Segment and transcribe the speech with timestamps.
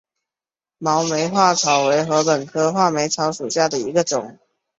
[0.79, 4.39] 毛画眉草为禾本科画眉草属下的一个种。